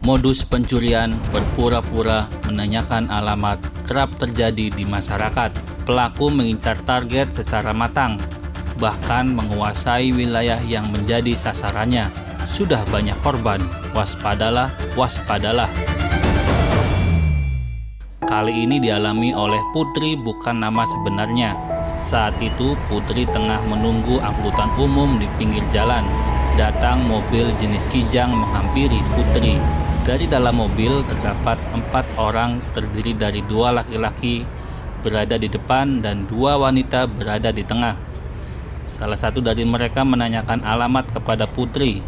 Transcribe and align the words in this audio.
Modus 0.00 0.48
pencurian 0.48 1.12
berpura-pura 1.28 2.24
menanyakan 2.48 3.12
alamat 3.12 3.60
kerap 3.84 4.16
terjadi 4.16 4.72
di 4.72 4.88
masyarakat. 4.88 5.52
Pelaku 5.84 6.32
mengincar 6.32 6.80
target 6.80 7.36
secara 7.36 7.76
matang, 7.76 8.16
bahkan 8.80 9.28
menguasai 9.28 10.08
wilayah 10.16 10.56
yang 10.64 10.88
menjadi 10.88 11.36
sasarannya. 11.36 12.08
Sudah 12.48 12.80
banyak 12.88 13.12
korban, 13.20 13.60
waspadalah, 13.92 14.72
waspadalah. 14.96 15.68
Kali 18.24 18.64
ini 18.64 18.80
dialami 18.80 19.36
oleh 19.36 19.60
Putri 19.76 20.16
bukan 20.16 20.64
nama 20.64 20.88
sebenarnya. 20.88 21.52
Saat 22.00 22.40
itu 22.40 22.72
Putri 22.88 23.28
tengah 23.28 23.60
menunggu 23.68 24.16
angkutan 24.24 24.72
umum 24.80 25.20
di 25.20 25.28
pinggir 25.36 25.66
jalan. 25.68 26.08
Datang 26.56 27.04
mobil 27.04 27.52
jenis 27.60 27.84
kijang 27.92 28.32
menghampiri 28.32 29.04
Putri. 29.12 29.60
Dari 30.10 30.26
dalam 30.26 30.58
mobil 30.58 31.06
terdapat 31.06 31.54
empat 31.70 32.18
orang 32.18 32.58
terdiri 32.74 33.14
dari 33.14 33.46
dua 33.46 33.70
laki-laki 33.70 34.42
berada 35.06 35.38
di 35.38 35.46
depan 35.46 36.02
dan 36.02 36.26
dua 36.26 36.58
wanita 36.58 37.06
berada 37.06 37.54
di 37.54 37.62
tengah. 37.62 37.94
Salah 38.82 39.14
satu 39.14 39.38
dari 39.38 39.62
mereka 39.62 40.02
menanyakan 40.02 40.66
alamat 40.66 41.14
kepada 41.14 41.46
Putri. 41.46 42.02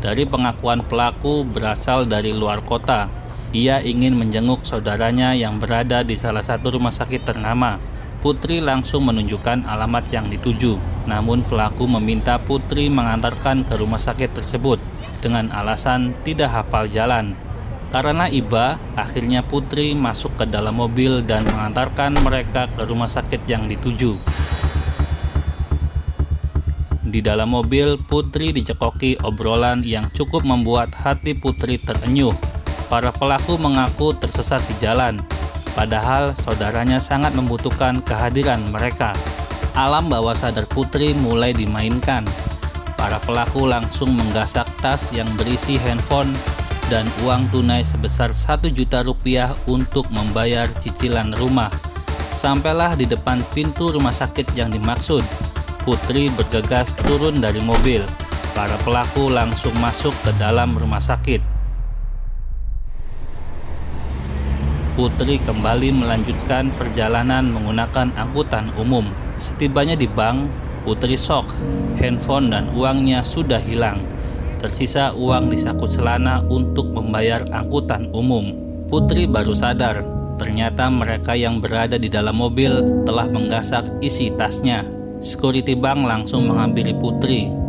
Dari 0.00 0.24
pengakuan 0.24 0.80
pelaku 0.88 1.44
berasal 1.44 2.08
dari 2.08 2.32
luar 2.32 2.64
kota. 2.64 3.12
Ia 3.52 3.84
ingin 3.84 4.16
menjenguk 4.16 4.64
saudaranya 4.64 5.36
yang 5.36 5.60
berada 5.60 6.00
di 6.00 6.16
salah 6.16 6.40
satu 6.40 6.80
rumah 6.80 6.88
sakit 6.96 7.20
ternama. 7.20 7.76
Putri 8.20 8.64
langsung 8.64 9.06
menunjukkan 9.06 9.68
alamat 9.68 10.08
yang 10.10 10.26
dituju. 10.26 10.80
Namun 11.06 11.44
pelaku 11.44 11.86
meminta 11.86 12.40
Putri 12.40 12.88
mengantarkan 12.88 13.68
ke 13.68 13.76
rumah 13.78 14.00
sakit 14.00 14.36
tersebut 14.36 14.80
dengan 15.20 15.52
alasan 15.52 16.16
tidak 16.24 16.52
hafal 16.52 16.88
jalan. 16.88 17.36
Karena 17.94 18.26
iba, 18.26 18.82
akhirnya 18.98 19.46
Putri 19.46 19.94
masuk 19.94 20.34
ke 20.36 20.44
dalam 20.44 20.76
mobil 20.76 21.22
dan 21.22 21.46
mengantarkan 21.46 22.18
mereka 22.20 22.66
ke 22.72 22.82
rumah 22.84 23.08
sakit 23.08 23.46
yang 23.46 23.70
dituju. 23.70 24.18
Di 27.06 27.22
dalam 27.22 27.54
mobil, 27.54 27.96
Putri 28.02 28.50
dicekoki 28.50 29.22
obrolan 29.22 29.86
yang 29.86 30.10
cukup 30.10 30.42
membuat 30.42 30.90
hati 30.92 31.38
Putri 31.38 31.78
terenyuh. 31.78 32.34
Para 32.90 33.14
pelaku 33.14 33.54
mengaku 33.58 34.14
tersesat 34.14 34.62
di 34.66 34.74
jalan, 34.82 35.22
padahal 35.76 36.32
saudaranya 36.32 36.96
sangat 36.96 37.36
membutuhkan 37.36 38.00
kehadiran 38.00 38.58
mereka. 38.72 39.12
Alam 39.76 40.08
bawah 40.08 40.32
sadar 40.32 40.64
Putri 40.64 41.12
mulai 41.20 41.52
dimainkan, 41.52 42.24
para 42.96 43.20
pelaku 43.20 43.68
langsung 43.68 44.16
menggasak 44.16 44.64
tas 44.80 45.12
yang 45.12 45.28
berisi 45.36 45.76
handphone 45.76 46.32
dan 46.88 47.04
uang 47.22 47.52
tunai 47.52 47.84
sebesar 47.84 48.32
1 48.32 48.72
juta 48.72 49.04
rupiah 49.04 49.52
untuk 49.68 50.08
membayar 50.08 50.64
cicilan 50.80 51.36
rumah. 51.36 51.68
Sampailah 52.32 52.96
di 52.96 53.04
depan 53.04 53.44
pintu 53.52 53.92
rumah 53.92 54.12
sakit 54.12 54.56
yang 54.56 54.72
dimaksud. 54.72 55.22
Putri 55.84 56.32
bergegas 56.34 56.96
turun 57.04 57.38
dari 57.38 57.60
mobil. 57.62 58.02
Para 58.56 58.74
pelaku 58.82 59.28
langsung 59.28 59.76
masuk 59.78 60.16
ke 60.24 60.32
dalam 60.40 60.72
rumah 60.74 61.00
sakit. 61.00 61.55
Putri 64.96 65.36
kembali 65.36 65.92
melanjutkan 65.92 66.72
perjalanan 66.72 67.52
menggunakan 67.52 68.16
angkutan 68.16 68.72
umum. 68.80 69.04
Setibanya 69.36 69.92
di 69.92 70.08
bank, 70.08 70.48
Putri 70.88 71.20
sok, 71.20 71.52
handphone 72.00 72.48
dan 72.48 72.72
uangnya 72.72 73.20
sudah 73.20 73.60
hilang. 73.60 74.00
Tersisa 74.56 75.12
uang 75.12 75.52
di 75.52 75.60
saku 75.60 75.84
celana 75.84 76.40
untuk 76.48 76.96
membayar 76.96 77.44
angkutan 77.52 78.08
umum. 78.16 78.56
Putri 78.88 79.28
baru 79.28 79.52
sadar, 79.52 80.00
ternyata 80.40 80.88
mereka 80.88 81.36
yang 81.36 81.60
berada 81.60 82.00
di 82.00 82.08
dalam 82.08 82.40
mobil 82.40 83.04
telah 83.04 83.28
menggasak 83.28 84.00
isi 84.00 84.32
tasnya. 84.32 84.80
Security 85.20 85.76
bank 85.76 86.08
langsung 86.08 86.48
menghampiri 86.48 86.96
Putri. 86.96 87.65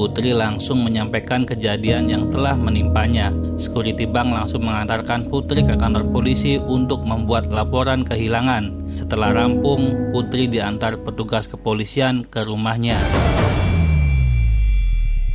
Putri 0.00 0.32
langsung 0.32 0.80
menyampaikan 0.80 1.44
kejadian 1.44 2.08
yang 2.08 2.24
telah 2.32 2.56
menimpanya. 2.56 3.28
Security 3.60 4.08
bank 4.08 4.32
langsung 4.32 4.64
mengantarkan 4.64 5.28
Putri 5.28 5.60
ke 5.60 5.76
kantor 5.76 6.08
polisi 6.08 6.56
untuk 6.56 7.04
membuat 7.04 7.52
laporan 7.52 8.00
kehilangan. 8.00 8.96
Setelah 8.96 9.36
rampung, 9.36 10.08
Putri 10.08 10.48
diantar 10.48 11.04
petugas 11.04 11.52
kepolisian 11.52 12.24
ke 12.24 12.48
rumahnya. 12.48 12.96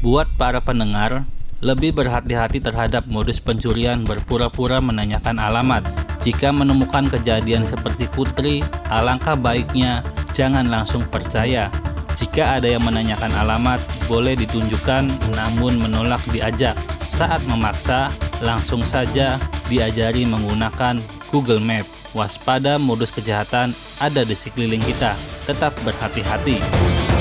Buat 0.00 0.32
para 0.40 0.64
pendengar, 0.64 1.28
lebih 1.60 1.92
berhati-hati 1.92 2.64
terhadap 2.64 3.04
modus 3.12 3.44
pencurian 3.44 4.08
berpura-pura 4.08 4.80
menanyakan 4.80 5.36
alamat. 5.36 5.84
Jika 6.24 6.48
menemukan 6.48 7.04
kejadian 7.12 7.68
seperti 7.68 8.08
Putri, 8.08 8.64
alangkah 8.88 9.36
baiknya 9.36 10.00
jangan 10.32 10.72
langsung 10.72 11.04
percaya. 11.12 11.68
Jika 12.16 12.56
ada 12.56 12.64
yang 12.64 12.80
menanyakan 12.80 13.28
alamat, 13.36 13.76
boleh 14.08 14.32
ditunjukkan 14.40 15.36
namun 15.36 15.76
menolak 15.76 16.24
diajak. 16.32 16.72
Saat 16.96 17.44
memaksa, 17.44 18.08
langsung 18.40 18.88
saja 18.88 19.36
diajari 19.68 20.24
menggunakan 20.24 21.04
Google 21.28 21.60
Map. 21.60 21.84
Waspada 22.16 22.80
modus 22.80 23.12
kejahatan 23.12 23.76
ada 24.00 24.24
di 24.24 24.32
sekeliling 24.32 24.80
kita. 24.80 25.12
Tetap 25.44 25.76
berhati-hati. 25.84 27.15